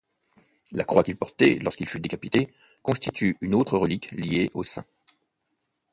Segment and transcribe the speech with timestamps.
[0.71, 2.51] La croix qu’il portait lorsqu’il fut décapité
[2.81, 4.87] constitue une autre relique liée au saint.